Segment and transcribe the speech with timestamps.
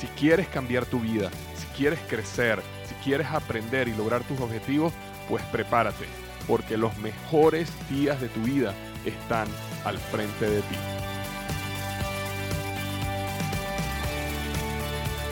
[0.00, 4.94] Si quieres cambiar tu vida, si quieres crecer, si quieres aprender y lograr tus objetivos,
[5.28, 6.06] pues prepárate,
[6.48, 8.72] porque los mejores días de tu vida
[9.04, 9.46] están
[9.84, 10.76] al frente de ti.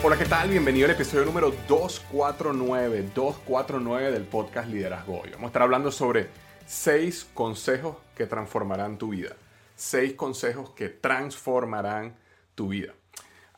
[0.03, 0.51] Hola, ¿qué tal?
[0.51, 5.31] Bienvenido al episodio número 249, 249 del podcast Liderazgo Hoy.
[5.31, 6.29] Vamos a estar hablando sobre
[6.67, 9.35] seis consejos que transformarán tu vida.
[9.75, 12.13] Seis consejos que transformarán
[12.53, 12.93] tu vida.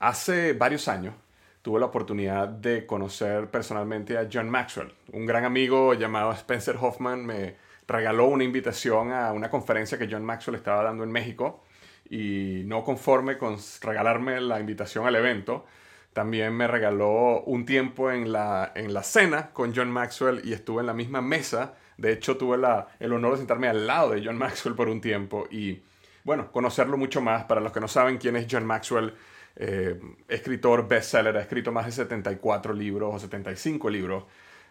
[0.01, 1.13] Hace varios años
[1.61, 4.91] tuve la oportunidad de conocer personalmente a John Maxwell.
[5.13, 7.55] Un gran amigo llamado Spencer Hoffman me
[7.87, 11.63] regaló una invitación a una conferencia que John Maxwell estaba dando en México
[12.09, 15.67] y no conforme con regalarme la invitación al evento,
[16.13, 20.81] también me regaló un tiempo en la, en la cena con John Maxwell y estuve
[20.81, 21.75] en la misma mesa.
[21.97, 22.57] De hecho, tuve
[22.99, 25.83] el honor de sentarme al lado de John Maxwell por un tiempo y,
[26.23, 27.43] bueno, conocerlo mucho más.
[27.43, 29.13] Para los que no saben quién es John Maxwell,
[29.55, 34.23] eh, escritor bestseller, ha escrito más de 74 libros o 75 libros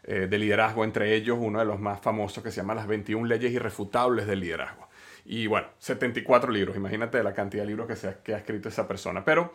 [0.03, 3.27] eh, de liderazgo, entre ellos uno de los más famosos que se llama Las 21
[3.27, 4.89] leyes irrefutables del liderazgo.
[5.27, 8.89] Y bueno, 74 libros, imagínate la cantidad de libros que, se que ha escrito esa
[8.89, 9.25] persona.
[9.25, 9.53] Pero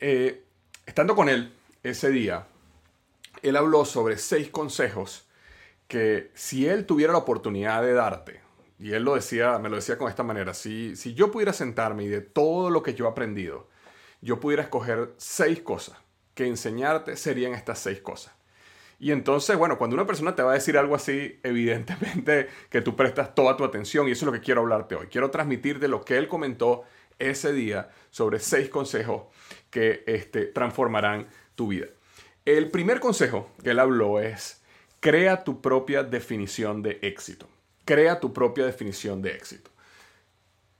[0.00, 0.44] eh,
[0.84, 1.52] estando con él
[1.82, 2.46] ese día,
[3.42, 5.28] él habló sobre seis consejos
[5.86, 8.40] que si él tuviera la oportunidad de darte,
[8.80, 12.04] y él lo decía, me lo decía con esta manera, si, si yo pudiera sentarme
[12.04, 13.68] y de todo lo que yo he aprendido,
[14.20, 15.96] yo pudiera escoger seis cosas
[16.34, 18.32] que enseñarte, serían estas seis cosas.
[19.00, 22.96] Y entonces, bueno, cuando una persona te va a decir algo así, evidentemente que tú
[22.96, 25.06] prestas toda tu atención y eso es lo que quiero hablarte hoy.
[25.06, 26.84] Quiero transmitirte lo que él comentó
[27.18, 29.24] ese día sobre seis consejos
[29.70, 31.86] que este, transformarán tu vida.
[32.44, 34.62] El primer consejo que él habló es,
[35.00, 37.48] crea tu propia definición de éxito.
[37.84, 39.70] Crea tu propia definición de éxito.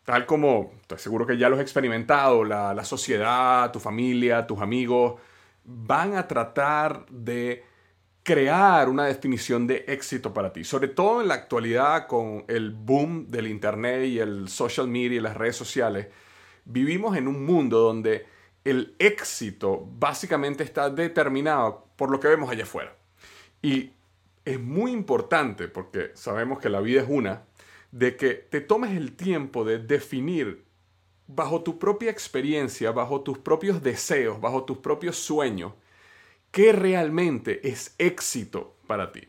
[0.09, 4.59] Tal como, estoy seguro que ya lo has experimentado, la, la sociedad, tu familia, tus
[4.59, 5.21] amigos,
[5.65, 7.63] van a tratar de
[8.23, 10.65] crear una definición de éxito para ti.
[10.65, 15.21] Sobre todo en la actualidad con el boom del Internet y el social media y
[15.21, 16.07] las redes sociales,
[16.65, 18.25] vivimos en un mundo donde
[18.65, 22.97] el éxito básicamente está determinado por lo que vemos allá afuera.
[23.61, 23.93] Y
[24.47, 27.43] es muy importante, porque sabemos que la vida es una,
[27.91, 30.65] de que te tomes el tiempo de definir
[31.27, 35.73] bajo tu propia experiencia, bajo tus propios deseos, bajo tus propios sueños,
[36.51, 39.29] qué realmente es éxito para ti.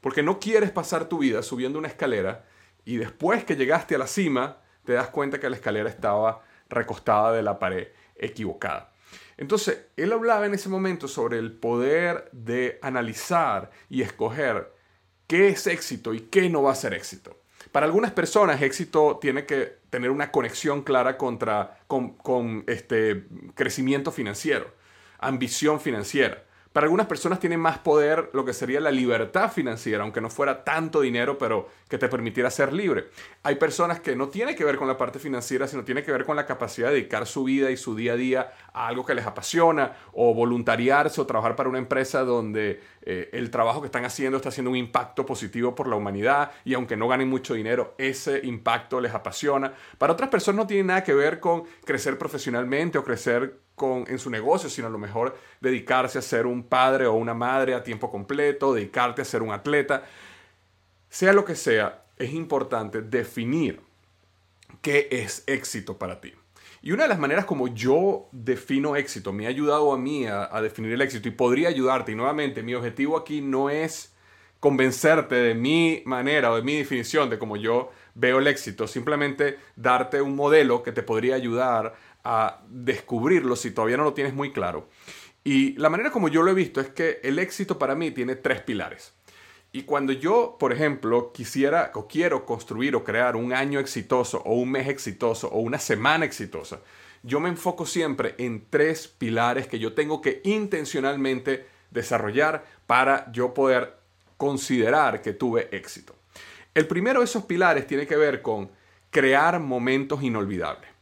[0.00, 2.44] Porque no quieres pasar tu vida subiendo una escalera
[2.84, 7.32] y después que llegaste a la cima, te das cuenta que la escalera estaba recostada
[7.32, 8.92] de la pared equivocada.
[9.36, 14.72] Entonces, él hablaba en ese momento sobre el poder de analizar y escoger
[15.26, 17.38] qué es éxito y qué no va a ser éxito.
[17.76, 24.10] Para algunas personas, éxito tiene que tener una conexión clara contra, con, con este crecimiento
[24.10, 24.72] financiero,
[25.18, 26.42] ambición financiera.
[26.76, 30.62] Para algunas personas tiene más poder lo que sería la libertad financiera, aunque no fuera
[30.62, 33.06] tanto dinero, pero que te permitiera ser libre.
[33.44, 36.26] Hay personas que no tiene que ver con la parte financiera, sino tiene que ver
[36.26, 39.14] con la capacidad de dedicar su vida y su día a día a algo que
[39.14, 44.04] les apasiona, o voluntariarse o trabajar para una empresa donde eh, el trabajo que están
[44.04, 47.94] haciendo está haciendo un impacto positivo por la humanidad y aunque no ganen mucho dinero,
[47.96, 49.72] ese impacto les apasiona.
[49.96, 53.64] Para otras personas no tiene nada que ver con crecer profesionalmente o crecer
[54.06, 57.74] en su negocio, sino a lo mejor dedicarse a ser un padre o una madre
[57.74, 60.04] a tiempo completo, dedicarte a ser un atleta.
[61.10, 63.80] Sea lo que sea, es importante definir
[64.80, 66.32] qué es éxito para ti.
[66.80, 70.48] Y una de las maneras como yo defino éxito, me ha ayudado a mí a,
[70.50, 72.12] a, definir el éxito y podría ayudarte.
[72.12, 74.14] Y nuevamente, mi objetivo aquí no es
[74.60, 79.58] convencerte de mi manera o de mi definición de cómo yo veo el éxito, simplemente
[79.76, 81.94] darte un modelo que te podría ayudar
[82.28, 84.88] a descubrirlo si todavía no lo tienes muy claro.
[85.44, 88.34] Y la manera como yo lo he visto es que el éxito para mí tiene
[88.34, 89.12] tres pilares.
[89.70, 94.54] Y cuando yo, por ejemplo, quisiera o quiero construir o crear un año exitoso o
[94.54, 96.80] un mes exitoso o una semana exitosa,
[97.22, 103.54] yo me enfoco siempre en tres pilares que yo tengo que intencionalmente desarrollar para yo
[103.54, 103.98] poder
[104.36, 106.16] considerar que tuve éxito.
[106.74, 108.68] El primero de esos pilares tiene que ver con
[109.10, 110.95] crear momentos inolvidables.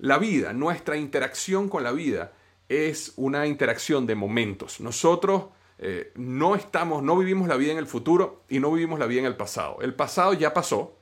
[0.00, 2.32] La vida, nuestra interacción con la vida
[2.70, 4.80] es una interacción de momentos.
[4.80, 5.48] Nosotros
[5.78, 9.20] eh, no estamos, no vivimos la vida en el futuro y no vivimos la vida
[9.20, 9.76] en el pasado.
[9.82, 10.96] El pasado ya pasó,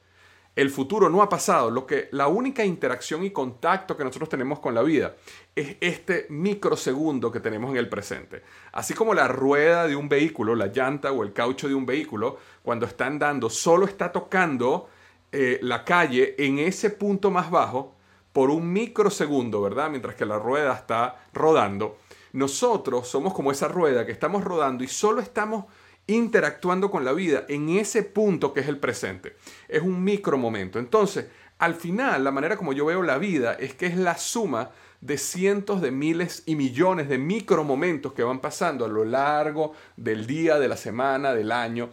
[0.57, 1.71] el futuro no ha pasado.
[1.71, 5.15] Lo que la única interacción y contacto que nosotros tenemos con la vida
[5.55, 8.43] es este microsegundo que tenemos en el presente.
[8.73, 12.39] Así como la rueda de un vehículo, la llanta o el caucho de un vehículo,
[12.65, 14.89] cuando está andando, solo está tocando
[15.31, 17.95] eh, la calle en ese punto más bajo
[18.39, 19.91] por un microsegundo, ¿verdad?
[19.91, 21.99] Mientras que la rueda está rodando.
[22.35, 25.65] Nosotros somos como esa rueda que estamos rodando y solo estamos
[26.07, 29.35] interactuando con la vida en ese punto que es el presente.
[29.67, 30.79] Es un micro momento.
[30.79, 31.27] Entonces,
[31.59, 34.71] al final, la manera como yo veo la vida es que es la suma
[35.01, 39.73] de cientos de miles y millones de micro momentos que van pasando a lo largo
[39.97, 41.91] del día, de la semana, del año.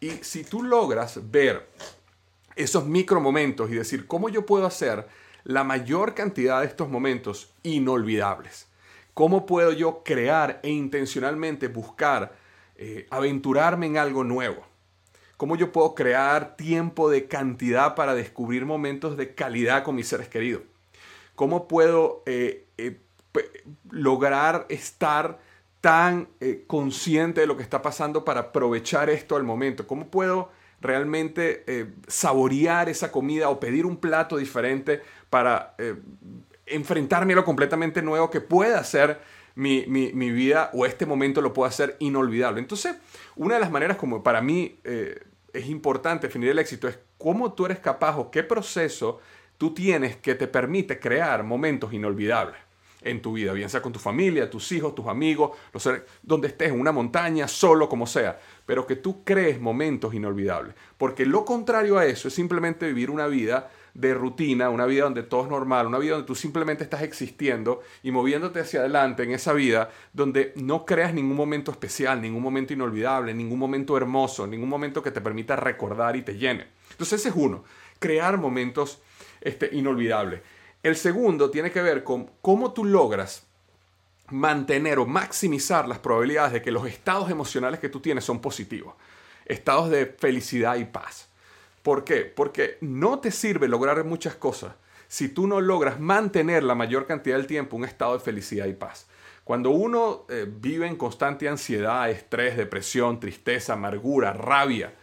[0.00, 1.66] Y si tú logras ver
[2.54, 7.52] esos micro momentos y decir cómo yo puedo hacer la mayor cantidad de estos momentos
[7.62, 8.66] inolvidables,
[9.14, 12.34] cómo puedo yo crear e intencionalmente buscar
[12.74, 14.66] eh, aventurarme en algo nuevo.
[15.36, 20.28] Cómo yo puedo crear tiempo de cantidad para descubrir momentos de calidad con mis seres
[20.28, 20.62] queridos.
[21.36, 22.98] Cómo puedo eh, eh,
[23.90, 25.38] lograr estar
[25.80, 26.28] tan
[26.66, 29.86] consciente de lo que está pasando para aprovechar esto al momento.
[29.86, 30.50] Cómo puedo
[30.80, 31.64] realmente
[32.08, 35.02] saborear esa comida o pedir un plato diferente
[35.36, 35.74] para
[36.64, 39.20] enfrentarme a lo completamente nuevo que pueda ser
[39.54, 39.82] mi,
[40.30, 42.58] vida o este momento lo puedo hacer inolvidable.
[42.58, 42.96] Entonces,
[43.34, 45.20] una de las maneras como para mí eh,
[45.52, 49.20] es importante definir el éxito es cómo tú eres capaz o qué proceso
[49.58, 52.56] tú tienes que te permite crear momentos inolvidables
[53.02, 55.50] en tu vida, bien sea con tu familia, tus hijos, tus amigos,
[56.22, 60.74] donde estés, en una montaña, solo, como sea, pero que tú crees momentos inolvidables.
[60.96, 65.22] Porque lo contrario a eso es simplemente vivir una vida de rutina, una vida donde
[65.22, 69.32] todo es normal, una vida donde tú simplemente estás existiendo y moviéndote hacia adelante en
[69.32, 74.68] esa vida donde no creas ningún momento especial, ningún momento inolvidable, ningún momento hermoso, ningún
[74.68, 76.66] momento que te permita recordar y te llene.
[76.90, 77.64] Entonces ese es uno,
[77.98, 79.00] crear momentos
[79.40, 80.42] este, inolvidables.
[80.82, 83.46] El segundo tiene que ver con cómo tú logras
[84.28, 88.94] mantener o maximizar las probabilidades de que los estados emocionales que tú tienes son positivos,
[89.46, 91.25] estados de felicidad y paz.
[91.86, 92.24] ¿Por qué?
[92.24, 94.72] Porque no te sirve lograr muchas cosas
[95.06, 98.72] si tú no logras mantener la mayor cantidad del tiempo un estado de felicidad y
[98.72, 99.06] paz.
[99.44, 104.94] Cuando uno eh, vive en constante ansiedad, estrés, depresión, tristeza, amargura, rabia,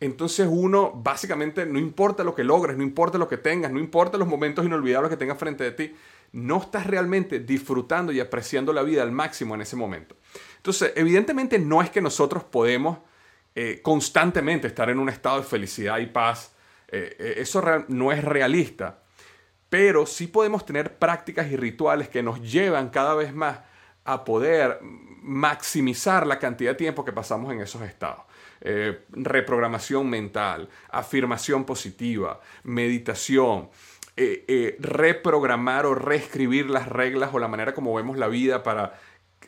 [0.00, 4.18] entonces uno básicamente no importa lo que logres, no importa lo que tengas, no importa
[4.18, 5.96] los momentos inolvidables que tengas frente de ti,
[6.32, 10.14] no estás realmente disfrutando y apreciando la vida al máximo en ese momento.
[10.56, 12.98] Entonces, evidentemente no es que nosotros podemos
[13.60, 16.54] eh, constantemente estar en un estado de felicidad y paz.
[16.86, 19.00] Eh, eh, eso no es realista.
[19.68, 23.58] Pero sí podemos tener prácticas y rituales que nos llevan cada vez más
[24.04, 28.22] a poder maximizar la cantidad de tiempo que pasamos en esos estados.
[29.10, 33.70] reprogramación mental, afirmación positiva, meditación,
[34.78, 39.00] reprogramar o reescribir las reglas o la manera como vemos la vida para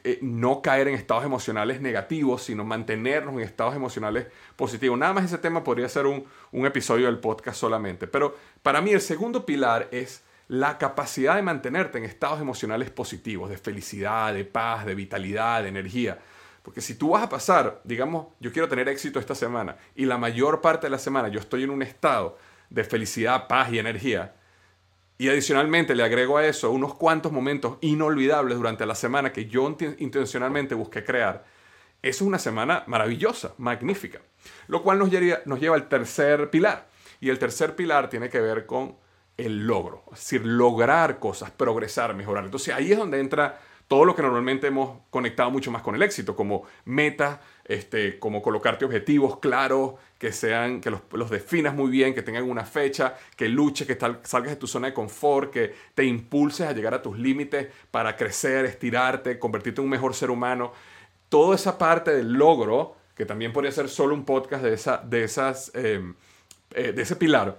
[0.03, 4.99] eh, no caer en estados emocionales negativos, sino mantenernos en estados emocionales positivos.
[4.99, 8.07] Nada más ese tema podría ser un, un episodio del podcast solamente.
[8.07, 13.51] Pero para mí el segundo pilar es la capacidad de mantenerte en estados emocionales positivos,
[13.51, 16.19] de felicidad, de paz, de vitalidad, de energía.
[16.63, 20.19] Porque si tú vas a pasar, digamos, yo quiero tener éxito esta semana y la
[20.19, 22.37] mayor parte de la semana yo estoy en un estado
[22.69, 24.35] de felicidad, paz y energía,
[25.21, 29.77] y adicionalmente le agrego a eso unos cuantos momentos inolvidables durante la semana que yo
[29.99, 31.45] intencionalmente busqué crear.
[32.01, 34.23] Es una semana maravillosa, magnífica.
[34.67, 36.89] Lo cual nos lleva, nos lleva al tercer pilar.
[37.21, 38.97] Y el tercer pilar tiene que ver con
[39.37, 40.05] el logro.
[40.07, 42.47] Es decir, lograr cosas, progresar, mejorar.
[42.47, 46.03] Entonces ahí es donde entra todo lo que normalmente hemos conectado mucho más con el
[46.03, 52.15] éxito, como metas, este, como colocarte objetivos claros, que sean, que los, definas muy bien,
[52.15, 56.05] que tengan una fecha, que luches, que salgas de tu zona de confort, que te
[56.05, 60.73] impulses a llegar a tus límites para crecer, estirarte, convertirte en un mejor ser humano.
[61.29, 65.23] Toda esa parte del logro, que también podría ser solo un podcast de, esa, de,
[65.23, 66.15] esas, em,
[66.75, 67.57] eh, de ese pilar,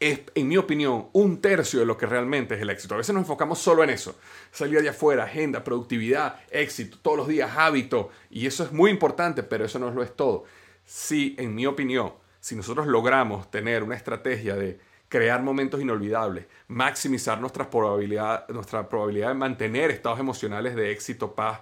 [0.00, 2.94] es, en mi opinión, un tercio de lo que realmente es el éxito.
[2.94, 4.16] A veces nos enfocamos solo en eso.
[4.52, 8.10] Salir de afuera, agenda, productividad, éxito, todos los días, hábito.
[8.30, 10.44] Y eso es muy importante, pero eso no lo es todo.
[10.84, 14.78] Si, en mi opinión, si nosotros logramos tener una estrategia de
[15.08, 21.60] crear momentos inolvidables, maximizar nuestra probabilidad, nuestra probabilidad de mantener estados emocionales de éxito, paz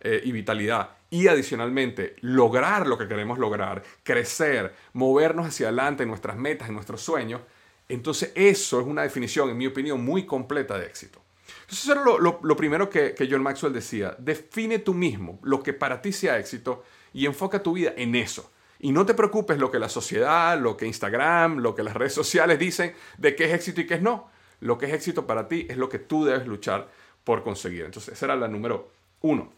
[0.00, 6.08] eh, y vitalidad, y adicionalmente lograr lo que queremos lograr, crecer, movernos hacia adelante en
[6.10, 7.40] nuestras metas, en nuestros sueños,
[7.88, 11.20] entonces eso es una definición, en mi opinión, muy completa de éxito.
[11.62, 15.72] Entonces eso era lo, primero que, que John Maxwell decía, define tú mismo lo que
[15.72, 18.50] para ti sea éxito y enfoca tu vida en eso.
[18.80, 22.14] Y no te preocupes lo que la sociedad, lo que Instagram, lo que las redes
[22.14, 24.30] sociales dicen de qué es éxito y qué es no.
[24.60, 26.88] Lo que es éxito para ti es lo que tú debes luchar
[27.24, 27.84] por conseguir.
[27.84, 29.52] Entonces, esa era la número uno.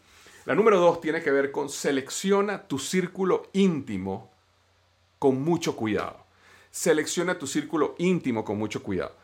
[0.45, 4.31] La número dos tiene que ver con selecciona tu círculo íntimo
[5.19, 6.20] con mucho cuidado.
[6.71, 9.15] Selecciona tu círculo íntimo con mucho cuidado.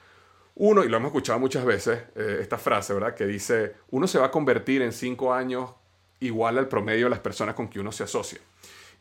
[0.56, 3.16] Uno, y lo hemos escuchado muchas veces, eh, esta frase, ¿verdad?
[3.16, 5.72] Que dice, uno se va a convertir en cinco años
[6.20, 8.40] igual al promedio de las personas con que uno se asocia.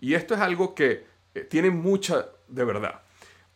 [0.01, 3.03] Y esto es algo que eh, tiene mucha de verdad.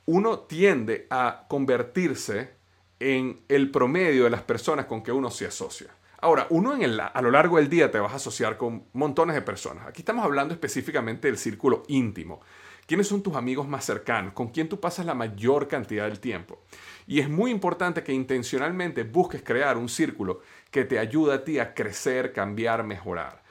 [0.07, 2.51] Uno tiende a convertirse
[2.99, 5.89] en el promedio de las personas con que uno se asocia.
[6.23, 9.87] Ahora, uno a lo largo del día te vas a asociar con montones de personas.
[9.87, 12.43] Aquí estamos hablando específicamente del círculo íntimo.
[12.91, 14.33] ¿Quiénes son tus amigos más cercanos?
[14.33, 16.65] ¿Con quién tú pasas la mayor cantidad del tiempo?
[17.07, 20.41] Y es muy importante que intencionalmente busques crear un círculo
[20.73, 23.45] que te ayude a ti a crecer, cambiar, mejorar.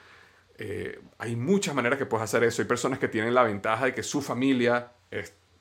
[0.58, 2.62] Eh, hay muchas maneras que puedes hacer eso.
[2.62, 4.92] Hay personas que tienen la ventaja de que su familia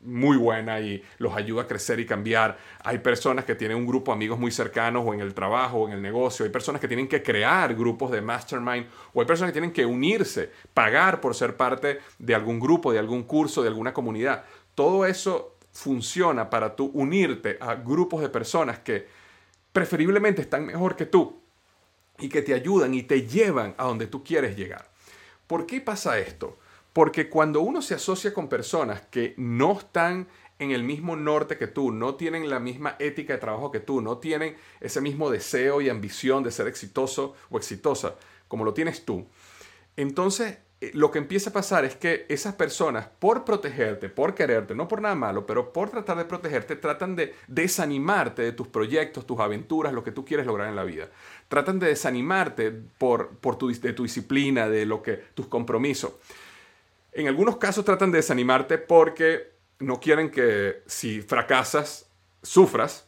[0.00, 2.58] muy buena y los ayuda a crecer y cambiar.
[2.84, 5.88] Hay personas que tienen un grupo de amigos muy cercanos o en el trabajo o
[5.88, 6.44] en el negocio.
[6.44, 9.84] Hay personas que tienen que crear grupos de mastermind o hay personas que tienen que
[9.84, 14.44] unirse, pagar por ser parte de algún grupo, de algún curso, de alguna comunidad.
[14.74, 19.06] Todo eso funciona para tú unirte a grupos de personas que
[19.72, 21.40] preferiblemente están mejor que tú
[22.18, 24.88] y que te ayudan y te llevan a donde tú quieres llegar.
[25.46, 26.58] ¿Por qué pasa esto?
[26.98, 30.26] Porque cuando uno se asocia con personas que no están
[30.58, 34.00] en el mismo norte que tú, no tienen la misma ética de trabajo que tú,
[34.00, 38.16] no tienen ese mismo deseo y ambición de ser exitoso o exitosa
[38.48, 39.28] como lo tienes tú,
[39.96, 44.74] entonces eh, lo que empieza a pasar es que esas personas, por protegerte, por quererte,
[44.74, 49.24] no por nada malo, pero por tratar de protegerte, tratan de desanimarte de tus proyectos,
[49.24, 51.08] tus aventuras, lo que tú quieres lograr en la vida.
[51.46, 56.14] Tratan de desanimarte por, por tu, de tu disciplina, de lo que, tus compromisos.
[57.12, 62.10] En algunos casos tratan de desanimarte porque no quieren que si fracasas,
[62.42, 63.06] sufras.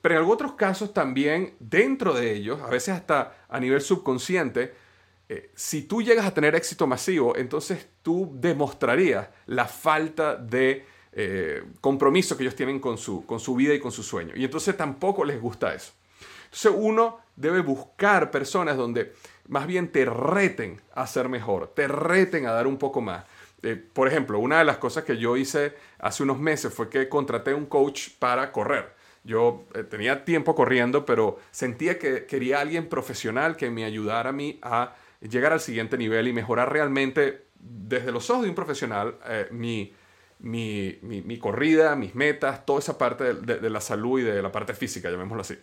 [0.00, 4.74] Pero en otros casos también, dentro de ellos, a veces hasta a nivel subconsciente,
[5.28, 11.64] eh, si tú llegas a tener éxito masivo, entonces tú demostrarías la falta de eh,
[11.80, 14.32] compromiso que ellos tienen con su, con su vida y con su sueño.
[14.36, 15.92] Y entonces tampoco les gusta eso.
[16.44, 19.14] Entonces uno debe buscar personas donde
[19.50, 23.24] más bien te reten a ser mejor, te reten a dar un poco más.
[23.62, 27.08] Eh, por ejemplo, una de las cosas que yo hice hace unos meses fue que
[27.08, 28.94] contraté un coach para correr.
[29.22, 34.58] Yo tenía tiempo corriendo, pero sentía que quería alguien profesional que me ayudara a mí
[34.62, 39.48] a llegar al siguiente nivel y mejorar realmente desde los ojos de un profesional eh,
[39.50, 39.92] mi,
[40.38, 44.72] mi, mi, corrida, mis metas, toda esa parte de, la salud y de la parte
[44.72, 45.58] física, llamémoslo así.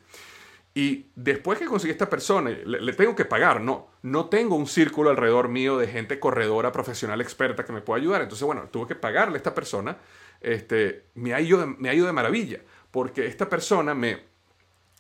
[0.78, 5.10] Y después que conseguí esta persona, le, tengo que pagar, no, no tengo un círculo
[5.10, 8.22] alrededor mío de gente corredora, profesional, experta que me pueda ayudar.
[8.22, 9.98] Entonces, bueno, tuve que pagarle a esta persona,
[10.40, 11.40] este, me, ha
[11.80, 14.20] me ha de maravilla, porque esta persona me,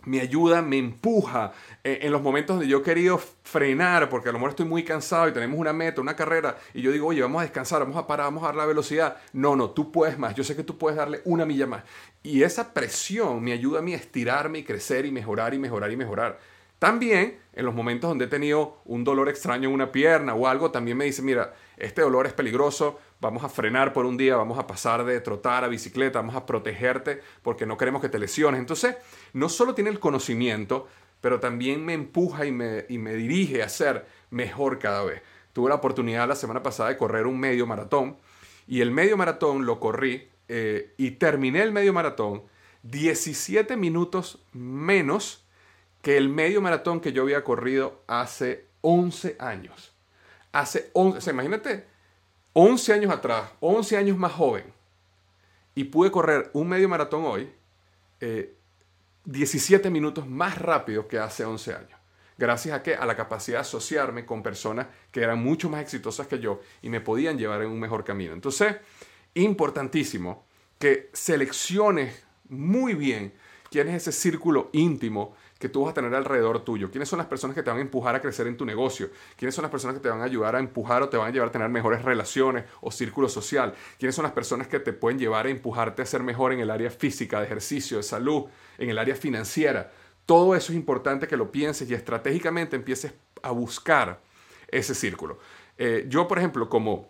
[0.08, 1.52] me ayuda, me empuja
[1.84, 4.84] eh, en los momentos donde yo he querido frenar, porque a lo mejor estoy muy
[4.84, 7.98] cansado y tenemos una meta, una carrera, y yo digo, oye, vamos a descansar, vamos
[7.98, 9.18] a parar, vamos a dar la velocidad.
[9.34, 11.84] No, no, tú puedes más, yo sé que tú puedes darle una milla más.
[12.24, 15.92] Y esa presión me ayuda a mí a estirarme y crecer y mejorar y mejorar
[15.92, 16.40] y mejorar.
[16.80, 20.72] También en los momentos donde he tenido un dolor extraño en una pierna o algo,
[20.72, 24.60] también me dice, mira, este dolor es peligroso, vamos a frenar por un día, vamos
[24.60, 28.60] a pasar de trotar a bicicleta, vamos a protegerte porque no queremos que te lesiones.
[28.60, 28.96] Entonces,
[29.34, 30.88] no solo tiene el conocimiento,
[31.22, 35.22] pero también me empuja y me, dirige a ser mejor cada vez.
[35.54, 38.18] Tuve la oportunidad la semana pasada de correr un medio maratón
[38.68, 42.44] y el medio maratón lo corrí eh, y terminé el medio maratón
[42.84, 45.44] 17 minutos menos
[46.02, 49.94] que el medio maratón que yo había corrido hace 11 años.
[50.52, 51.86] Hace 11, o sea, imagínate,
[52.60, 54.64] 11 años atrás, 11 años más joven,
[55.76, 57.54] y pude correr un medio maratón hoy,
[59.26, 62.00] 17 eh, minutos más rápido que hace 11 años.
[62.36, 66.26] Gracias a que a la capacidad de asociarme con personas que eran mucho más exitosas
[66.26, 68.34] que yo y me podían llevar en un mejor camino.
[68.34, 68.76] Entonces,
[69.36, 70.44] importantísimo
[70.80, 73.34] que selecciones muy bien
[73.70, 76.92] quién es ese círculo íntimo que tú vas a tener alrededor tuyo.
[76.92, 79.10] ¿Quiénes son las personas que te van a empujar a crecer en tu negocio?
[79.36, 81.32] ¿Quiénes son las personas que te van a ayudar a empujar o te van a
[81.32, 83.74] llevar a tener mejores relaciones o círculo social?
[83.98, 86.70] ¿Quiénes son las personas que te pueden llevar a empujarte a ser mejor en el
[86.70, 88.46] área física, de ejercicio, de salud,
[88.78, 89.92] en el área financiera?
[90.26, 94.20] Todo eso es importante que lo pienses y estratégicamente empieces a buscar
[94.68, 95.40] ese círculo.
[95.78, 97.10] Eh, yo, por ejemplo, como,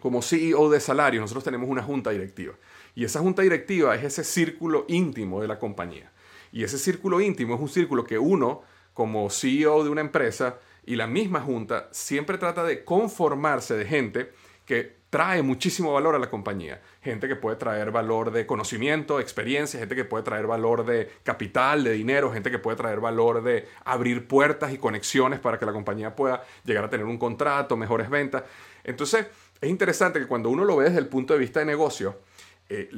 [0.00, 2.54] como CEO de salario, nosotros tenemos una junta directiva.
[2.94, 6.10] Y esa junta directiva es ese círculo íntimo de la compañía.
[6.52, 10.96] Y ese círculo íntimo es un círculo que uno, como CEO de una empresa y
[10.96, 14.32] la misma junta, siempre trata de conformarse de gente
[14.66, 16.80] que trae muchísimo valor a la compañía.
[17.02, 21.84] Gente que puede traer valor de conocimiento, experiencia, gente que puede traer valor de capital,
[21.84, 25.72] de dinero, gente que puede traer valor de abrir puertas y conexiones para que la
[25.72, 28.44] compañía pueda llegar a tener un contrato, mejores ventas.
[28.84, 29.26] Entonces,
[29.60, 32.20] es interesante que cuando uno lo ve desde el punto de vista de negocio,
[32.74, 32.88] eh,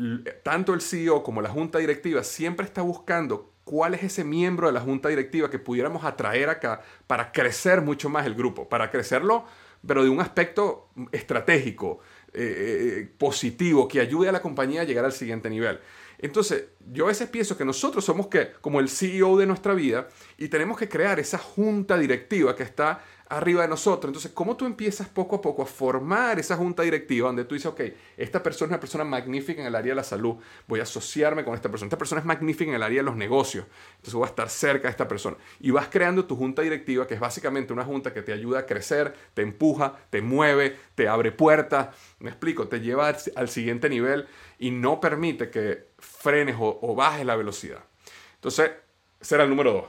[0.45, 4.73] tanto el CEO como la junta directiva siempre está buscando cuál es ese miembro de
[4.73, 9.45] la junta directiva que pudiéramos atraer acá para crecer mucho más el grupo, para crecerlo,
[9.85, 11.99] pero de un aspecto estratégico,
[12.33, 15.81] eh, eh, positivo, que ayude a la compañía a llegar al siguiente nivel.
[16.19, 20.09] Entonces, yo a veces pienso que nosotros somos que, como el CEO de nuestra vida
[20.39, 24.11] y tenemos que crear esa junta directiva que está arriba de nosotros.
[24.11, 27.67] Entonces, ¿cómo tú empiezas poco a poco a formar esa junta directiva donde tú dices,
[27.67, 27.81] ok,
[28.17, 31.45] esta persona es una persona magnífica en el área de la salud, voy a asociarme
[31.45, 34.25] con esta persona, esta persona es magnífica en el área de los negocios, entonces voy
[34.25, 35.37] a estar cerca de esta persona.
[35.61, 38.67] Y vas creando tu junta directiva, que es básicamente una junta que te ayuda a
[38.67, 44.27] crecer, te empuja, te mueve, te abre puertas, me explico, te lleva al, siguiente nivel
[44.59, 47.85] y no permite que frenes o, bajes la velocidad.
[48.37, 48.73] Entonces,
[49.21, 49.85] será el número dos.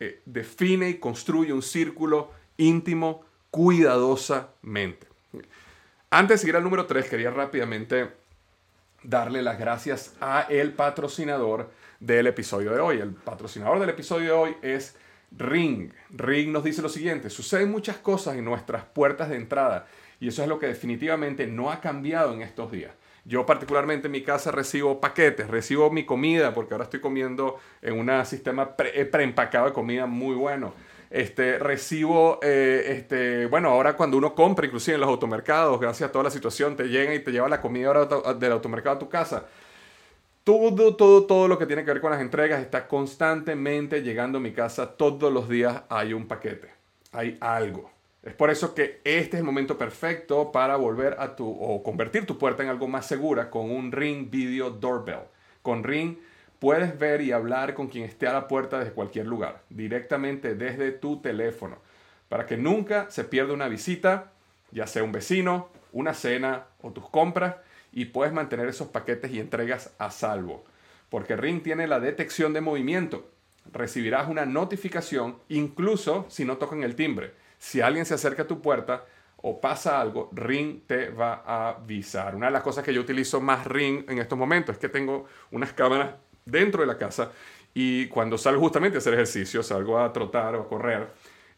[0.00, 5.06] Eh, define y construye un círculo íntimo, cuidadosamente.
[6.10, 8.10] Antes de seguir al número 3, quería rápidamente
[9.02, 11.70] darle las gracias a el patrocinador
[12.00, 13.00] del episodio de hoy.
[13.00, 14.96] El patrocinador del episodio de hoy es
[15.36, 15.92] Ring.
[16.10, 19.86] Ring nos dice lo siguiente, suceden muchas cosas en nuestras puertas de entrada
[20.20, 22.92] y eso es lo que definitivamente no ha cambiado en estos días.
[23.24, 27.98] Yo particularmente en mi casa recibo paquetes, recibo mi comida, porque ahora estoy comiendo en
[27.98, 30.74] un sistema pre preempacado de comida muy bueno.
[31.14, 36.12] Este, recibo, eh, este, bueno, ahora cuando uno compra, inclusive en los automercados, gracias a
[36.12, 37.92] toda la situación, te llega y te lleva la comida
[38.34, 39.46] del automercado a tu casa.
[40.42, 44.40] Todo, todo, todo lo que tiene que ver con las entregas está constantemente llegando a
[44.40, 44.96] mi casa.
[44.96, 46.72] Todos los días hay un paquete,
[47.12, 47.92] hay algo.
[48.24, 52.26] Es por eso que este es el momento perfecto para volver a tu o convertir
[52.26, 55.28] tu puerta en algo más segura con un Ring Video Doorbell.
[55.62, 56.16] Con Ring
[56.64, 60.92] Puedes ver y hablar con quien esté a la puerta desde cualquier lugar, directamente desde
[60.92, 61.76] tu teléfono,
[62.30, 64.32] para que nunca se pierda una visita,
[64.70, 67.56] ya sea un vecino, una cena o tus compras,
[67.92, 70.64] y puedes mantener esos paquetes y entregas a salvo.
[71.10, 73.28] Porque Ring tiene la detección de movimiento.
[73.70, 77.34] Recibirás una notificación incluso si no tocan el timbre.
[77.58, 79.04] Si alguien se acerca a tu puerta,
[79.36, 82.34] o pasa algo, Ring te va a avisar.
[82.34, 85.26] Una de las cosas que yo utilizo más Ring en estos momentos es que tengo
[85.50, 87.32] unas cámaras dentro de la casa
[87.74, 91.08] y cuando salgo justamente a hacer ejercicio, salgo a trotar o a correr,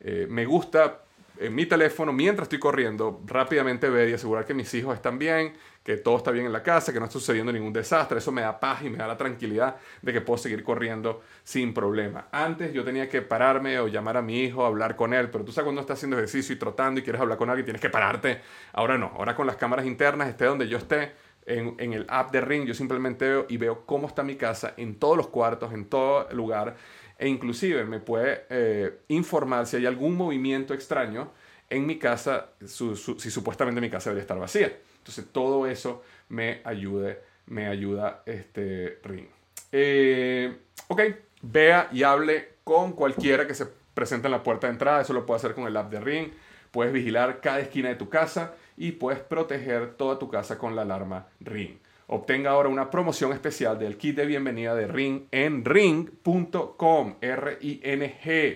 [0.01, 1.03] eh, me gusta
[1.39, 5.53] en mi teléfono, mientras estoy corriendo, rápidamente ver y asegurar que mis hijos están bien,
[5.83, 8.19] que todo está bien en la casa, que no está sucediendo ningún desastre.
[8.19, 11.75] Eso me da paz y me da la tranquilidad de que puedo seguir corriendo sin
[11.75, 12.29] problema.
[12.33, 15.53] Antes yo tenía que pararme o llamar a mi hijo, hablar con él, pero tú
[15.53, 18.41] sabes cuando estás haciendo ejercicio y trotando y quieres hablar con alguien, tienes que pararte.
[18.73, 21.13] Ahora no, ahora con las cámaras internas, esté donde yo esté,
[21.47, 24.97] en, el app de Ring, yo simplemente veo y veo cómo está mi casa en
[24.97, 26.77] todos los cuartos, en todo lugar,
[27.19, 31.31] e inclusive me puede eh, informar si hay algún movimiento extraño
[31.71, 34.77] en mi casa, si supuestamente mi casa debería estar vacía.
[34.99, 39.29] Entonces todo eso me ayude, me ayuda este Ring.
[39.73, 40.57] Eh,
[40.89, 41.01] ok,
[41.43, 45.25] vea y hable con cualquiera que se presente en la puerta de entrada, eso lo
[45.25, 46.31] puede hacer con el app de Ring.
[46.71, 50.83] Puedes vigilar cada esquina de tu casa y puedes proteger toda tu casa con la
[50.83, 51.79] alarma Ring.
[52.09, 58.55] Obtenga ahora una promoción especial del kit de bienvenida de Ring en ring.com, R-I-N-G.com,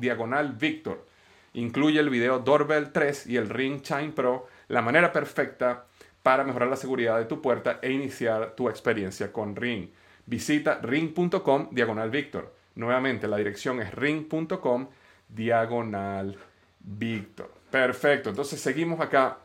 [0.00, 1.06] diagonal Victor.
[1.52, 5.84] Incluye el video Doorbell 3 y el Ring Chime Pro, la manera perfecta
[6.22, 9.90] para mejorar la seguridad de tu puerta e iniciar tu experiencia con Ring.
[10.24, 12.54] Visita ring.com, diagonal Victor.
[12.76, 14.88] Nuevamente, la dirección es ring.com,
[15.28, 16.38] diagonal
[16.80, 17.61] Víctor.
[17.72, 18.28] Perfecto.
[18.28, 19.38] Entonces seguimos acá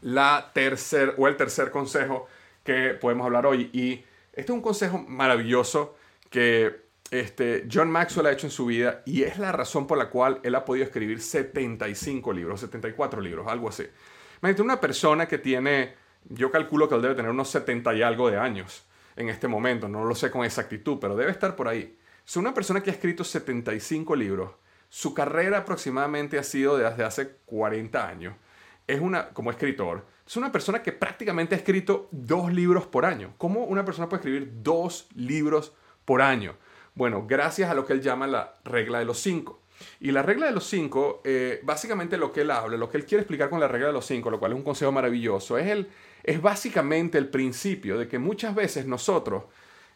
[0.00, 2.26] la tercer o el tercer consejo
[2.64, 3.68] que podemos hablar hoy.
[3.74, 4.02] Y
[4.32, 5.94] este es un consejo maravilloso
[6.30, 10.08] que este, John Maxwell ha hecho en su vida y es la razón por la
[10.08, 13.84] cual él ha podido escribir 75 libros, 74 libros, algo así.
[14.40, 15.96] Imagínate una persona que tiene,
[16.30, 18.86] yo calculo que debe tener unos 70 y algo de años.
[19.16, 21.96] en este momento, no lo sé con exactitud, pero debe estar por ahí.
[22.26, 24.50] Es una persona que ha escrito 75 libros.
[24.94, 28.36] Su carrera aproximadamente ha sido desde hace 40 años.
[28.86, 33.34] Es una, como escritor, es una persona que prácticamente ha escrito dos libros por año.
[33.36, 35.72] ¿Cómo una persona puede escribir dos libros
[36.04, 36.54] por año?
[36.94, 39.62] Bueno, gracias a lo que él llama la regla de los cinco.
[39.98, 43.04] Y la regla de los cinco, eh, básicamente lo que él habla, lo que él
[43.04, 45.66] quiere explicar con la regla de los cinco, lo cual es un consejo maravilloso, es,
[45.66, 45.88] el,
[46.22, 49.42] es básicamente el principio de que muchas veces nosotros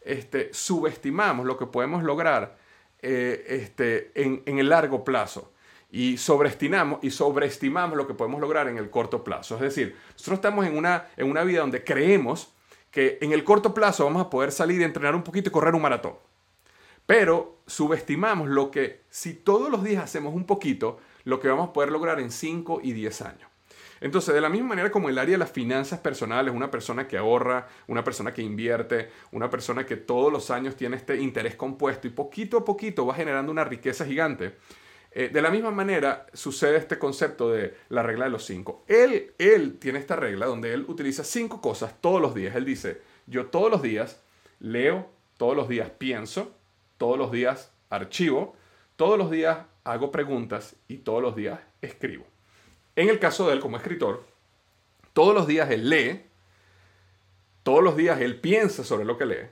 [0.00, 2.66] este, subestimamos lo que podemos lograr
[3.02, 5.52] eh, este, en, en, el largo plazo
[5.90, 9.54] y sobreestimamos, y sobreestimamos lo que podemos lograr en el corto plazo.
[9.54, 12.52] Es decir, nosotros estamos en una, en una vida donde creemos
[12.90, 15.82] que en el corto plazo vamos a poder salir entrenar un poquito y correr un
[15.82, 16.14] maratón.
[17.06, 21.72] Pero subestimamos lo que, si todos los días hacemos un poquito, lo que vamos a
[21.72, 23.50] poder lograr en 5 y 10 años.
[24.00, 27.18] Entonces, de la misma manera como el área de las finanzas personales, una persona que
[27.18, 32.06] ahorra, una persona que invierte, una persona que todos los años tiene este interés compuesto
[32.06, 34.56] y poquito a poquito va generando una riqueza gigante,
[35.10, 38.84] eh, de la misma manera sucede este concepto de la regla de los cinco.
[38.86, 42.54] Él, él tiene esta regla donde él utiliza cinco cosas todos los días.
[42.54, 44.20] Él dice, yo todos los días
[44.60, 46.54] leo, todos los días pienso,
[46.98, 48.54] todos los días archivo,
[48.96, 52.26] todos los días hago preguntas y todos los días escribo.
[52.98, 54.24] En el caso de él como escritor,
[55.12, 56.20] todos los días él lee,
[57.62, 59.46] todos los días él piensa sobre lo que lee,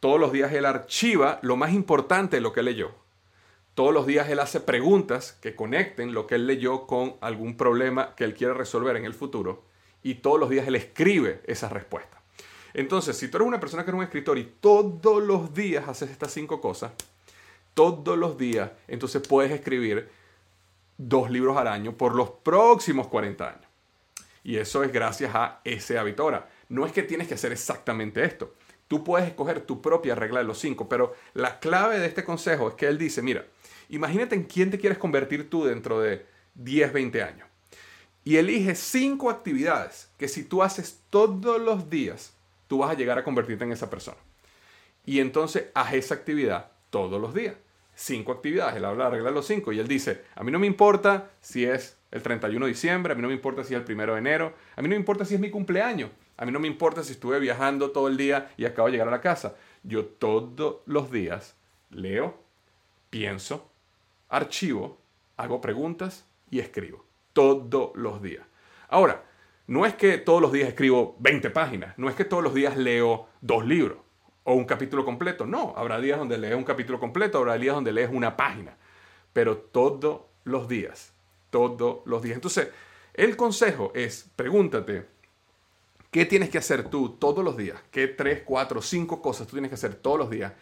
[0.00, 2.92] todos los días él archiva lo más importante de lo que leyó,
[3.74, 8.14] todos los días él hace preguntas que conecten lo que él leyó con algún problema
[8.14, 9.64] que él quiere resolver en el futuro
[10.02, 12.22] y todos los días él escribe esas respuestas.
[12.72, 16.08] Entonces, si tú eres una persona que es un escritor y todos los días haces
[16.08, 16.92] estas cinco cosas,
[17.74, 20.21] todos los días, entonces puedes escribir
[21.08, 23.66] dos libros al año por los próximos 40 años.
[24.44, 25.98] Y eso es gracias a ese.
[25.98, 28.54] Ahora, no es que tienes que hacer exactamente esto.
[28.88, 32.68] Tú puedes escoger tu propia regla de los cinco, pero la clave de este consejo
[32.68, 33.46] es que él dice, mira,
[33.88, 37.48] imagínate en quién te quieres convertir tú dentro de 10, 20 años.
[38.24, 42.34] Y elige cinco actividades que si tú haces todos los días,
[42.68, 44.18] tú vas a llegar a convertirte en esa persona.
[45.04, 47.54] Y entonces haz esa actividad todos los días.
[48.02, 48.74] Cinco actividades.
[48.74, 51.64] Él habla de regla los cinco y él dice, a mí no me importa si
[51.64, 54.18] es el 31 de diciembre, a mí no me importa si es el 1 de
[54.18, 57.04] enero, a mí no me importa si es mi cumpleaños, a mí no me importa
[57.04, 59.54] si estuve viajando todo el día y acabo de llegar a la casa.
[59.84, 61.54] Yo todos los días
[61.90, 62.42] leo,
[63.08, 63.70] pienso,
[64.28, 64.98] archivo,
[65.36, 67.04] hago preguntas y escribo.
[67.32, 68.44] Todos los días.
[68.88, 69.22] Ahora,
[69.68, 72.76] no es que todos los días escribo 20 páginas, no es que todos los días
[72.76, 73.98] leo dos libros
[74.44, 77.92] o un capítulo completo, no, habrá días donde lees un capítulo completo, habrá días donde
[77.92, 78.76] lees una página,
[79.32, 81.12] pero todos los días,
[81.50, 82.34] todos los días.
[82.34, 82.68] Entonces,
[83.14, 85.06] el consejo es, pregúntate,
[86.10, 87.80] ¿qué tienes que hacer tú todos los días?
[87.90, 90.52] ¿Qué tres, cuatro, cinco cosas tú tienes que hacer todos los días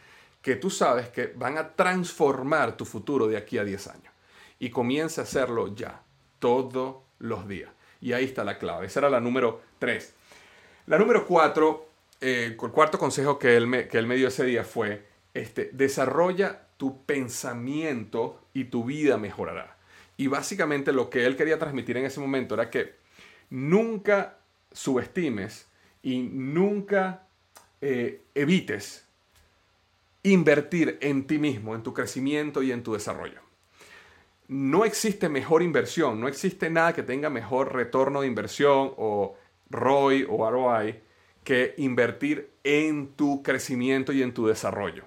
[0.42, 4.12] que tú sabes que van a transformar tu futuro de aquí a 10 años?
[4.58, 6.02] Y comienza a hacerlo ya,
[6.38, 7.70] todos los días.
[8.00, 8.86] Y ahí está la clave.
[8.86, 10.14] Esa era la número 3.
[10.86, 11.89] La número 4,
[12.20, 15.70] eh, el cuarto consejo que él, me, que él me dio ese día fue, este,
[15.72, 19.76] desarrolla tu pensamiento y tu vida mejorará.
[20.16, 22.94] Y básicamente lo que él quería transmitir en ese momento era que
[23.48, 24.38] nunca
[24.72, 25.66] subestimes
[26.02, 27.26] y nunca
[27.80, 29.06] eh, evites
[30.22, 33.40] invertir en ti mismo, en tu crecimiento y en tu desarrollo
[34.50, 39.36] no existe mejor inversión, no existe nada que tenga mejor retorno de inversión o
[39.70, 41.00] ROI o ROI
[41.50, 45.02] que invertir en tu crecimiento y en tu desarrollo.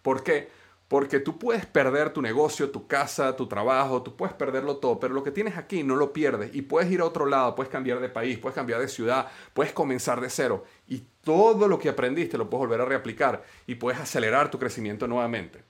[0.00, 0.48] ¿Por qué?
[0.86, 5.12] Porque tú puedes perder tu negocio, tu casa, tu trabajo, tú puedes perderlo todo, pero
[5.12, 7.98] lo que tienes aquí no lo pierdes y puedes ir a otro lado, puedes cambiar
[7.98, 12.38] de país, puedes cambiar de ciudad, puedes comenzar de cero y todo lo que aprendiste
[12.38, 15.64] lo puedes volver a reaplicar y puedes acelerar tu crecimiento nuevamente.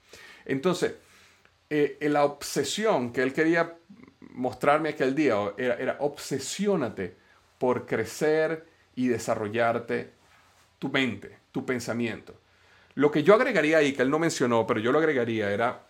[0.45, 0.97] Entonces,
[1.71, 3.79] eh, la obsesión que él quería
[4.33, 7.17] mostrarme aquel día era, era obsesiónate
[7.57, 10.18] por crecer y desarrollarte
[10.79, 12.35] tu mente, tu pensamiento.
[12.95, 15.87] Lo que yo agregaría ahí, que él no mencionó, pero yo lo agregaría, era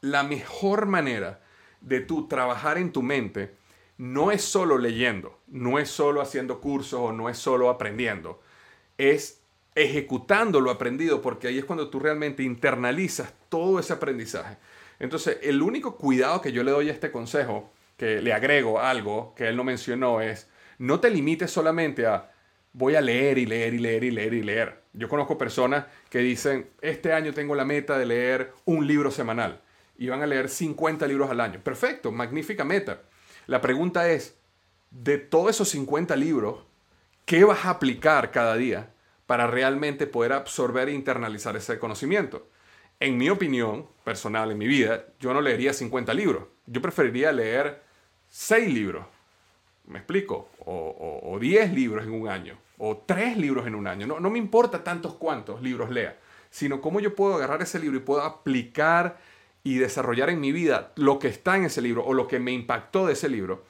[0.00, 1.40] la mejor manera
[1.80, 3.54] de tú trabajar en tu mente
[4.00, 8.40] no es solo leyendo, no es solo haciendo cursos o no es solo aprendiendo,
[8.96, 9.42] es
[9.74, 14.56] ejecutando lo aprendido, porque ahí es cuando tú realmente internalizas todo ese aprendizaje.
[14.98, 19.34] Entonces, el único cuidado que yo le doy a este consejo, que le agrego algo
[19.36, 22.32] que él no mencionó, es no te limites solamente a
[22.72, 24.82] voy a leer y leer y leer y leer y leer.
[24.92, 29.60] Yo conozco personas que dicen, este año tengo la meta de leer un libro semanal
[29.96, 31.60] y van a leer 50 libros al año.
[31.62, 33.02] Perfecto, magnífica meta.
[33.46, 34.36] La pregunta es,
[34.90, 36.64] de todos esos 50 libros,
[37.24, 38.90] ¿qué vas a aplicar cada día?
[39.30, 42.48] para realmente poder absorber e internalizar ese conocimiento.
[42.98, 46.48] En mi opinión personal, en mi vida, yo no leería 50 libros.
[46.66, 47.80] Yo preferiría leer
[48.26, 49.06] 6 libros.
[49.90, 50.50] ¿Me explico?
[50.64, 52.56] O, 10 libros en un año.
[52.78, 54.06] O 3 libros en un año.
[54.06, 57.98] No, no me importa tantos cuantos libros lea, sino cómo yo puedo agarrar ese libro
[57.98, 59.18] y puedo aplicar
[59.62, 62.52] y desarrollar en mi vida lo que está en ese libro o lo que me
[62.52, 63.64] impactó de ese libro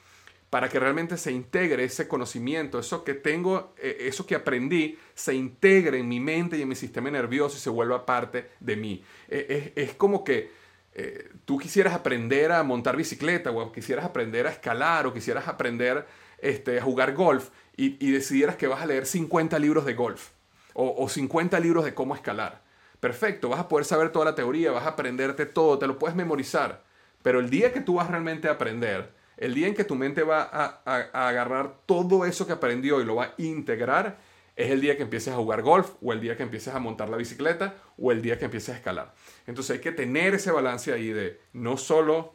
[0.51, 5.33] para que realmente se integre ese conocimiento, eso que tengo, eh, eso que aprendí, se
[5.33, 9.01] integre en mi mente y en mi sistema nervioso y se vuelva parte de mí.
[9.29, 10.51] E, es, como que
[10.93, 16.05] eh, tú quisieras aprender a montar bicicleta o quisieras aprender a escalar o quisieras aprender
[16.39, 20.29] este, a jugar golf y, decidieras que vas a leer 50 libros de golf
[20.73, 22.61] o, o 50 libros de cómo escalar.
[22.99, 26.15] Perfecto, vas a poder saber toda la teoría, vas a aprenderte todo, te lo puedes
[26.15, 26.83] memorizar.
[27.23, 30.21] Pero el día que tú vas realmente a aprender, el día en que tu mente
[30.21, 34.19] va a, agarrar todo eso que aprendió y lo va a integrar,
[34.63, 37.09] es el día que empieces a jugar golf o el día que empieces a montar
[37.09, 39.13] la bicicleta o el día que empieces a escalar.
[39.47, 42.33] Entonces hay que tener ese balance ahí de no solo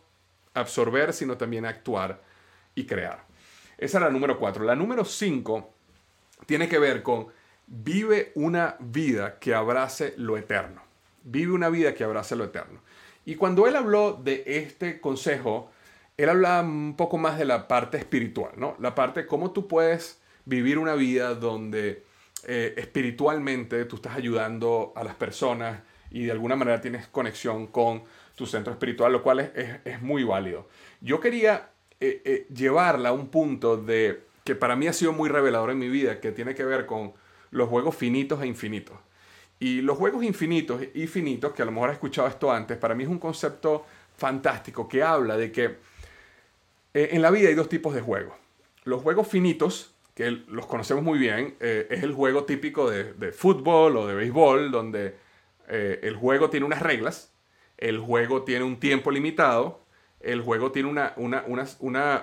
[0.55, 2.23] absorber, sino también actuar
[2.75, 3.25] y crear.
[3.79, 4.65] Esa es la número cuatro.
[4.65, 5.75] La número cinco
[6.47, 7.29] tiene que ver con
[7.67, 10.83] vive una vida que abrace lo eterno.
[11.23, 12.81] Vive una vida que abrace lo eterno.
[13.25, 15.71] Y cuando él habló de este consejo,
[16.17, 18.77] él habla un poco más de la parte espiritual, ¿no?
[18.79, 22.06] La parte de cómo tú puedes vivir una vida donde
[22.49, 25.81] eh, espiritualmente tú estás ayudando a las personas
[26.13, 28.05] y de alguna manera tienes conexión con
[28.37, 29.51] tu centro espiritual, lo cual
[29.85, 30.69] es, muy válido.
[31.01, 35.29] Yo quería eh, eh, llevarla a un punto de que para mí ha sido muy
[35.29, 37.15] revelador en mi vida, que tiene que ver con
[37.51, 38.97] los juegos finitos e infinitos.
[39.59, 42.95] Y los juegos infinitos y finitos, que a lo mejor has escuchado esto antes, para
[42.95, 43.85] mí es un concepto
[44.17, 45.79] fantástico que habla de que
[46.95, 48.37] en la vida hay dos tipos de juegos.
[48.85, 53.99] Los juegos finitos, que los conocemos muy bien, eh, es el juego típico de, fútbol
[53.99, 55.15] o de béisbol, donde
[55.69, 57.35] eh, el juego tiene unas reglas,
[57.77, 59.85] el juego tiene un tiempo limitado,
[60.21, 61.45] el juego tiene una, una,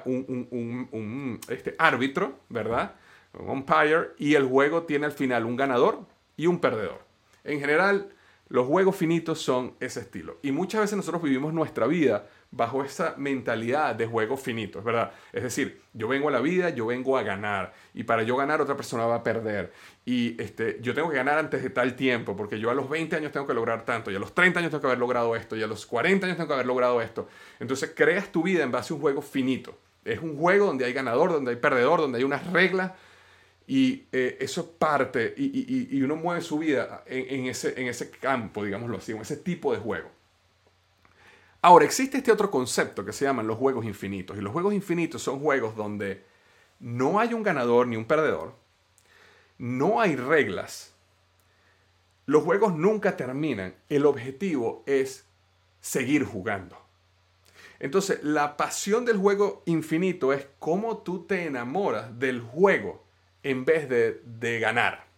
[0.06, 2.95] un, este, árbitro, ¿verdad?
[3.34, 5.99] Un umpire, y el juego tiene al final un ganador
[6.36, 7.06] y un perdedor.
[7.43, 8.10] En general,
[8.47, 10.39] los juegos finitos son ese estilo.
[10.41, 15.11] Y muchas veces nosotros vivimos nuestra vida bajo esa mentalidad de juegos finitos, ¿verdad?
[15.31, 18.61] Es decir, yo vengo a la vida, yo vengo a ganar, y para yo ganar
[18.61, 19.73] otra persona va a perder,
[20.05, 23.15] y este, yo tengo que ganar antes de tal tiempo, porque yo a los 20
[23.15, 25.55] años tengo que lograr tanto, y a los 30 años tengo que haber logrado esto,
[25.55, 27.27] y a los 40 años tengo que haber logrado esto.
[27.59, 29.75] Entonces creas tu vida en base a un juego finito.
[30.05, 32.91] Es un juego donde hay ganador, donde hay perdedor, donde hay unas reglas,
[33.65, 38.97] y eh, eso parte, y, uno mueve su vida en, ese, en ese campo, digámoslo
[38.97, 40.09] así, en ese tipo de juego.
[41.65, 44.38] Ahora, existe este otro concepto que se llaman los juegos infinitos.
[44.38, 46.26] Y los juegos infinitos son juegos donde
[46.82, 48.54] no hay un ganador ni un perdedor,
[49.58, 50.93] no hay reglas,
[52.26, 55.26] los juegos nunca terminan, el objetivo es
[55.80, 56.78] seguir jugando.
[57.80, 63.06] Entonces, la pasión del juego infinito es cómo tú te enamoras del juego
[63.41, 65.12] en vez de, de ganar.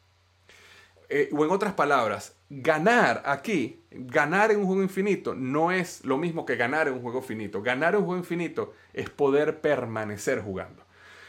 [1.10, 6.18] Eh, o en otras palabras, ganar aquí, ganar en un juego infinito, no es lo
[6.18, 7.62] mismo que ganar en un juego finito.
[7.62, 10.84] Ganar en un juego infinito es poder permanecer jugando.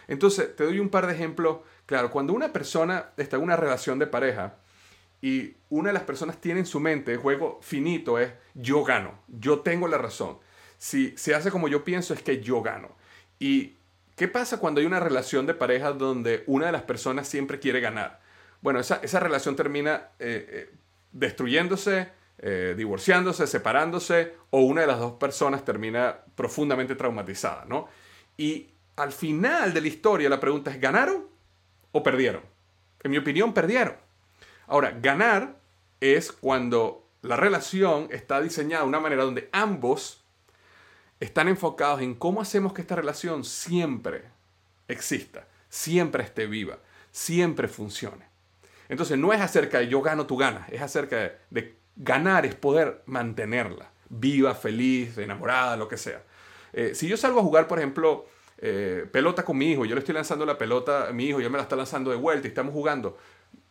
[0.09, 1.59] Entonces, te doy un par de ejemplos.
[1.85, 4.57] Claro, cuando una persona está en una relación de pareja
[5.21, 9.19] y una de las personas tiene en su mente el juego finito es yo gano,
[9.29, 10.39] yo tengo la razón.
[10.79, 12.91] Si se hace como yo pienso es que yo gano.
[13.39, 13.75] ¿Y
[14.15, 17.81] qué pasa cuando hay una relación de pareja donde una de las personas siempre quiere
[17.81, 18.21] ganar?
[18.61, 20.75] Bueno, esa, relación termina eh, eh,
[21.13, 27.89] destruyéndose, eh, divorciándose, separándose, o una de las dos personas termina profundamente traumatizada, ¿no?
[28.37, 31.27] Y al final de la historia la pregunta es, ¿ganaron
[31.93, 32.43] o perdieron?
[33.03, 33.97] En mi opinión, perdieron.
[34.67, 35.57] Ahora, ganar
[36.01, 40.23] es cuando la relación está diseñada de una manera donde ambos
[41.21, 44.25] están enfocados en cómo hacemos que esta relación siempre
[44.89, 46.79] exista, siempre esté viva,
[47.11, 48.26] siempre funcione.
[48.89, 53.03] Entonces no es acerca de yo gano, tú ganas, es acerca de, ganar, es poder
[53.07, 56.23] mantenerla, viva, feliz, enamorada, lo que sea.
[56.73, 58.27] Eh, si yo salgo a jugar, por ejemplo,
[58.59, 61.51] eh, pelota con mi hijo, yo le estoy lanzando la pelota a mi hijo, yo
[61.51, 63.17] me la está lanzando de vuelta y estamos jugando.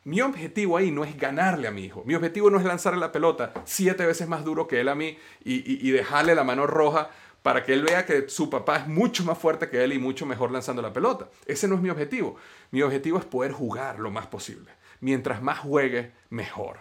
[0.03, 2.03] Mi objetivo ahí no es ganarle a mi hijo.
[2.05, 5.17] Mi objetivo no es lanzarle la pelota siete veces más duro que él a mí
[5.43, 7.09] y, y dejarle la mano roja
[7.45, 10.25] para que él vea que su papá es mucho más fuerte que él y mucho
[10.25, 11.29] mejor lanzando la pelota.
[11.45, 12.37] Ese no es mi objetivo.
[12.71, 16.79] Mi objetivo es poder jugar lo más posible mientras más juegues, mejor.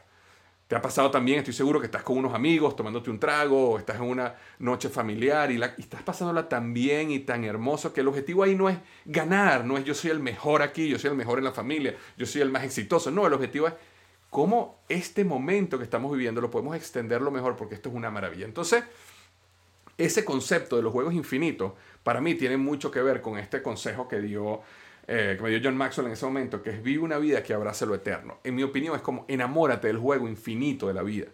[0.67, 3.97] Te ha pasado también, estoy seguro que estás con unos amigos tomándote un trago estás
[3.97, 8.01] en una noche familiar y, la, y estás pasándola tan bien y tan hermoso que
[8.01, 11.11] el objetivo ahí no es ganar, no es yo soy el mejor aquí, yo soy
[11.11, 13.11] el mejor en la familia, yo soy el más exitoso.
[13.11, 13.75] No, el objetivo es
[14.31, 18.47] cómo este momento que estamos viviendo lo podemos extenderlo mejor porque esto es una maravilla.
[18.47, 18.83] Entonces,
[19.99, 24.09] ese concepto de los juegos infinitos para mí tiene mucho que ver con este consejo
[24.09, 24.63] que dio
[25.07, 27.53] eh, que me dio John Maxwell en ese momento, que es vive una vida que
[27.53, 28.39] abrace lo eterno.
[28.43, 31.27] En mi opinión es como enamórate del juego infinito de la vida.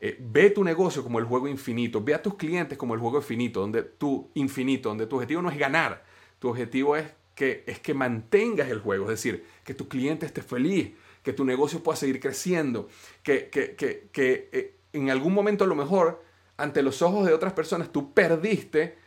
[0.00, 3.16] Eh, ve tu negocio como el juego infinito, ve a tus clientes como el juego
[3.16, 6.04] infinito, donde tu infinito, donde tu objetivo no es ganar,
[6.38, 10.42] tu objetivo es que, es que mantengas el juego, es decir, que tu cliente esté
[10.42, 10.92] feliz,
[11.22, 12.88] que tu negocio pueda seguir creciendo,
[13.22, 16.22] que, que, que, que eh, en algún momento a lo mejor
[16.56, 18.98] ante los ojos de otras personas tú perdiste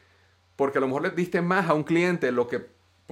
[0.56, 2.68] porque a lo mejor le diste más a un cliente lo que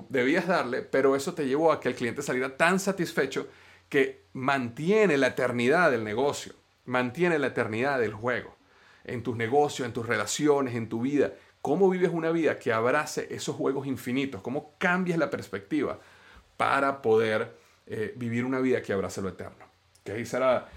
[0.09, 3.47] debías darle, pero eso te llevó a que el cliente saliera tan satisfecho
[3.89, 6.53] que mantiene la eternidad del negocio,
[6.85, 8.55] mantiene la eternidad del juego,
[9.05, 11.33] en tus negocios, en tus relaciones, en tu vida.
[11.61, 14.41] ¿Cómo vives una vida que abrace esos juegos infinitos?
[14.41, 15.99] ¿Cómo cambias la perspectiva
[16.57, 19.65] para poder eh, vivir una vida que abrace lo eterno?
[20.03, 20.67] Que ahí será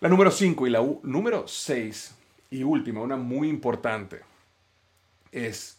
[0.00, 2.14] la número 5 y la número 6
[2.54, 4.20] y última, una muy importante,
[5.32, 5.78] es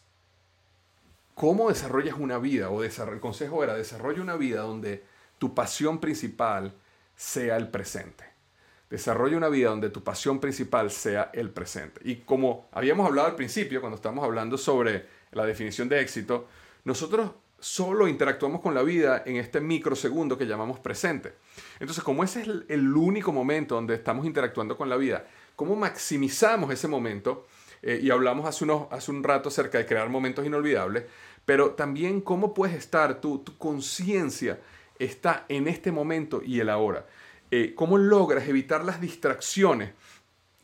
[1.35, 2.69] ¿Cómo desarrollas una vida?
[2.69, 5.03] O el consejo era, desarrolla una vida donde
[5.37, 6.73] tu pasión principal
[7.13, 8.23] sea el presente.
[8.89, 11.99] Desarrolla una vida donde tu pasión principal sea el presente.
[12.05, 16.47] Y como habíamos hablado al principio, cuando estábamos hablando sobre la definición de éxito,
[16.85, 21.33] nosotros solo interactuamos con la vida en este microsegundo que llamamos presente.
[21.81, 26.71] Entonces, como ese es el único momento donde estamos interactuando con la vida, ¿cómo maximizamos
[26.71, 27.47] ese momento?
[27.81, 31.03] Eh, y hablamos hace, unos, hace un rato acerca de crear momentos inolvidables,
[31.45, 34.59] pero también cómo puedes estar, tu, tu conciencia
[34.97, 37.05] está en este momento y el ahora.
[37.51, 39.91] Eh, ¿Cómo logras evitar las distracciones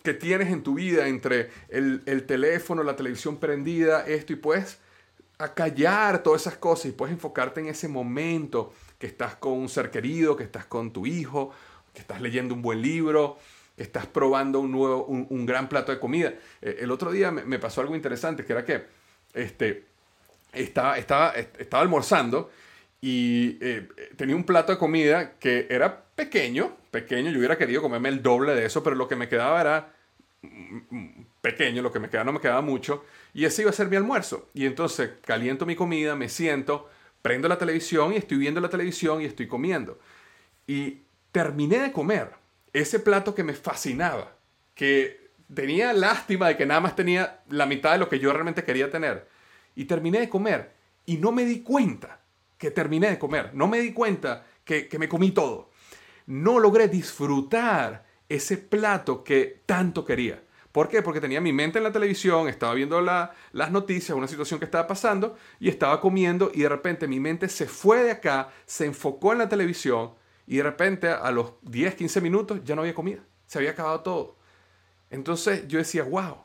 [0.03, 4.79] que tienes en tu vida entre el, el teléfono, la televisión prendida, esto, y puedes
[5.37, 9.91] acallar todas esas cosas y puedes enfocarte en ese momento que estás con un ser
[9.91, 11.51] querido, que estás con tu hijo,
[11.93, 13.37] que estás leyendo un buen libro,
[13.81, 16.33] estás probando un nuevo, un, gran plato de comida.
[16.61, 18.83] Eh, el otro día me, pasó algo interesante, que era que
[19.33, 19.85] este,
[20.53, 22.51] estaba, estaba, estaba almorzando
[23.01, 28.09] y eh, tenía un plato de comida que era pequeño, pequeño, yo hubiera querido comerme
[28.09, 29.93] el doble de eso, pero lo que me quedaba era
[30.43, 33.73] mm, mm, pequeño, lo que me quedaba no me quedaba mucho, y ese iba a
[33.73, 34.49] ser mi almuerzo.
[34.53, 36.89] Y entonces caliento mi comida, me siento,
[37.21, 39.97] prendo la televisión y estoy viendo la televisión y estoy comiendo.
[40.67, 40.99] Y
[41.31, 42.40] terminé de comer
[42.73, 44.35] ese plato que me fascinaba,
[44.75, 48.63] que tenía lástima de que nada más tenía la mitad de lo que yo realmente
[48.63, 49.27] quería tener,
[49.75, 50.73] y terminé de comer
[51.05, 52.21] y no me di cuenta
[52.57, 55.71] que terminé de comer, no me di cuenta que, me comí todo.
[56.27, 60.41] No logré disfrutar ese plato que tanto quería.
[60.71, 61.01] ¿Por qué?
[61.01, 64.87] Porque tenía mi mente en la televisión, estaba viendo las noticias, una situación que estaba
[64.87, 69.33] pasando y estaba comiendo y de repente mi mente se fue de acá, se enfocó
[69.33, 70.11] en la televisión
[70.51, 74.01] y de repente a los 10, 15 minutos ya no había comida, se había acabado
[74.01, 74.35] todo.
[75.09, 76.39] Entonces yo decía, wow,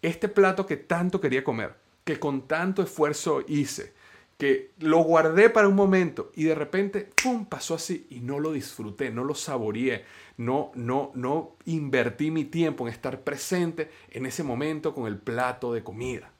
[0.00, 3.92] este plato que tanto quería comer, que con tanto esfuerzo hice,
[4.38, 8.52] que lo guardé para un momento y de repente, ¡pum!, pasó así y no lo
[8.52, 10.06] disfruté, no lo saboreé,
[10.38, 15.74] no, no, no invertí mi tiempo en estar presente en ese momento con el plato
[15.74, 16.32] de comida.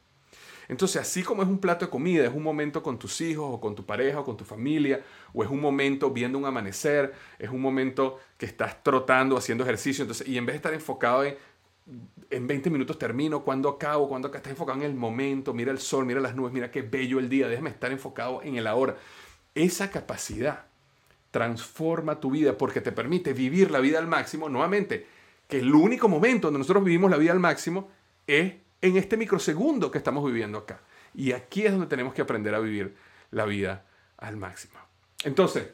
[0.69, 3.61] Entonces, así como es un plato de comida, es un momento con tus hijos o
[3.61, 7.51] con tu pareja o con tu familia, o es un momento viendo un amanecer, es
[7.51, 11.37] un momento que estás trotando, haciendo ejercicio, entonces, y en vez de estar enfocado en,
[12.31, 15.79] en 20 minutos termino, cuando acabo, cuando acá estás enfocado en el momento, mira el
[15.79, 18.97] sol, mira las nubes, mira qué bello el día, déjame estar enfocado en el ahora.
[19.55, 20.67] Esa capacidad
[21.31, 25.07] transforma tu vida porque te permite vivir la vida al máximo, nuevamente,
[25.49, 27.91] que el único momento donde nosotros vivimos la vida al máximo
[28.27, 30.81] es en este microsegundo que estamos viviendo acá.
[31.15, 32.95] Y aquí es donde tenemos que aprender a vivir
[33.31, 33.87] la vida
[34.19, 34.75] al máximo.
[35.25, 35.69] Entonces,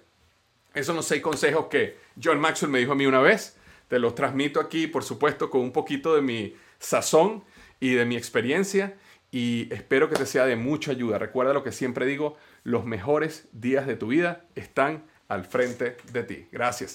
[0.74, 3.56] esos son los seis consejos que John Maxwell me dijo a mí una vez.
[3.88, 7.42] Te los transmito aquí, por supuesto, con un poquito de mi sazón
[7.80, 8.96] y de mi experiencia
[9.30, 11.18] y espero que te sea de mucha ayuda.
[11.18, 16.22] Recuerda lo que siempre digo, los mejores días de tu vida están al frente de
[16.22, 16.48] ti.
[16.50, 16.94] Gracias.